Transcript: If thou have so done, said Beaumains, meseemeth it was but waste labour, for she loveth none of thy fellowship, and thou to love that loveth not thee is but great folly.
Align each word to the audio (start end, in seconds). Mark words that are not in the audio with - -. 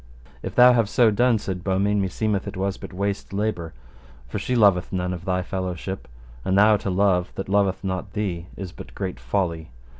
If 0.41 0.55
thou 0.55 0.73
have 0.73 0.89
so 0.89 1.11
done, 1.11 1.37
said 1.37 1.63
Beaumains, 1.63 2.01
meseemeth 2.01 2.47
it 2.47 2.57
was 2.57 2.75
but 2.77 2.91
waste 2.91 3.33
labour, 3.33 3.71
for 4.27 4.39
she 4.39 4.55
loveth 4.55 4.91
none 4.91 5.13
of 5.13 5.25
thy 5.25 5.43
fellowship, 5.43 6.07
and 6.43 6.57
thou 6.57 6.75
to 6.77 6.89
love 6.89 7.31
that 7.35 7.47
loveth 7.47 7.83
not 7.83 8.13
thee 8.13 8.47
is 8.57 8.71
but 8.71 8.95
great 8.95 9.19
folly. 9.19 9.69